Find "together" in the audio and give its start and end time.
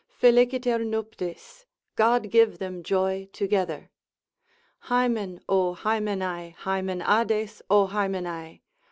3.31-3.91